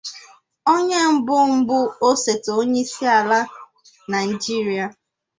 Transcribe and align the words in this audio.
Ma 0.63 0.71
onye 0.77 0.99
bụbu 1.25 1.79
osote 2.09 2.49
onyeisiala 2.59 3.39
Naịjirịa. 4.09 4.85